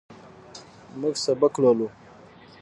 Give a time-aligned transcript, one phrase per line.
[0.99, 1.87] موږ سبق لولو.